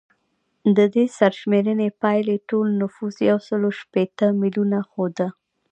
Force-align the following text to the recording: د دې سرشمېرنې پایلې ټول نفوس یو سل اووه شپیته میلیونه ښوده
د 0.75 0.79
دې 0.93 1.05
سرشمېرنې 1.17 1.89
پایلې 2.01 2.37
ټول 2.49 2.67
نفوس 2.81 3.15
یو 3.29 3.39
سل 3.47 3.61
اووه 3.65 3.75
شپیته 3.81 4.27
میلیونه 4.41 4.79
ښوده 4.89 5.27